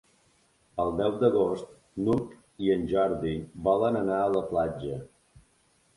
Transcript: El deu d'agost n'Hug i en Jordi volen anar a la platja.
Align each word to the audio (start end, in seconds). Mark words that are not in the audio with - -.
El 0.83 0.93
deu 1.01 1.17
d'agost 1.23 1.69
n'Hug 2.07 2.33
i 2.69 2.73
en 2.79 2.89
Jordi 2.95 3.37
volen 3.69 4.01
anar 4.03 4.19
a 4.23 4.35
la 4.39 4.45
platja. 4.55 4.99